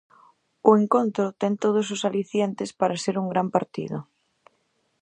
[0.69, 3.97] O encontro ten todos os alicientes para ser un gran partido.